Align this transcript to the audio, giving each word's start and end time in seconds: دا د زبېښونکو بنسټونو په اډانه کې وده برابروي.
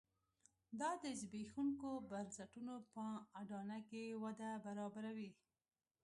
دا 0.79 0.91
د 1.03 1.05
زبېښونکو 1.19 1.89
بنسټونو 2.09 2.75
په 2.93 3.05
اډانه 3.39 3.79
کې 3.89 4.03
وده 4.23 4.49
برابروي. 4.65 5.29